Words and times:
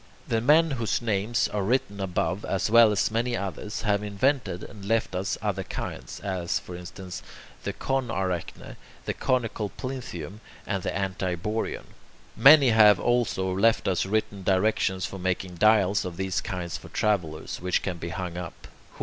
The 0.27 0.41
men 0.41 0.71
whose 0.71 0.99
names 0.99 1.47
are 1.49 1.61
written 1.61 1.99
above, 2.01 2.43
as 2.43 2.71
well 2.71 2.91
as 2.91 3.11
many 3.11 3.37
others, 3.37 3.83
have 3.83 4.01
invented 4.01 4.63
and 4.63 4.83
left 4.83 5.13
us 5.13 5.37
other 5.43 5.61
kinds: 5.61 6.19
as, 6.21 6.57
for 6.57 6.75
instance, 6.75 7.21
the 7.61 7.71
Conarachne, 7.73 8.77
the 9.05 9.13
Conical 9.13 9.69
Plinthium, 9.69 10.39
and 10.65 10.81
the 10.81 10.89
Antiborean. 10.97 11.85
Many 12.35 12.69
have 12.69 12.99
also 12.99 13.53
left 13.55 13.87
us 13.87 14.03
written 14.03 14.41
directions 14.41 15.05
for 15.05 15.19
making 15.19 15.57
dials 15.57 16.03
of 16.03 16.17
these 16.17 16.41
kinds 16.41 16.77
for 16.77 16.89
travellers, 16.89 17.61
which 17.61 17.83
can 17.83 17.97
be 17.97 18.09
hung 18.09 18.37
up. 18.37 18.67